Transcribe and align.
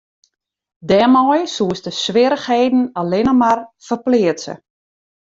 Dêrmei 0.87 1.43
soest 1.55 1.83
de 1.87 1.93
swierrichheden 2.01 2.83
allinne 2.99 3.33
mar 3.41 3.59
ferpleatse. 3.87 4.53